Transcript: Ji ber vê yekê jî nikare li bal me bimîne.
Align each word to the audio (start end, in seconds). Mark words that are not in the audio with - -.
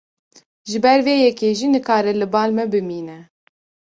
Ji 0.69 0.77
ber 0.83 0.99
vê 1.05 1.15
yekê 1.25 1.49
jî 1.59 1.67
nikare 1.73 2.11
li 2.19 2.27
bal 2.33 2.49
me 2.57 2.63
bimîne. 2.71 3.19